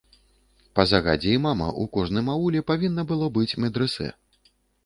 Па 0.77 0.85
загадзе 0.91 1.29
імама 1.39 1.67
ў 1.71 1.83
кожным 1.97 2.33
ауле 2.37 2.65
павінна 2.73 3.07
было 3.13 3.31
быць 3.37 3.57
медрэсэ. 3.67 4.13